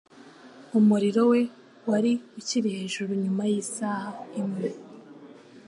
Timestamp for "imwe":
4.41-4.69